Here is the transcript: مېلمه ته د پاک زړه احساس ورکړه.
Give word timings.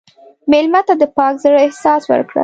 مېلمه 0.51 0.81
ته 0.87 0.93
د 1.01 1.03
پاک 1.17 1.33
زړه 1.43 1.59
احساس 1.67 2.03
ورکړه. 2.07 2.39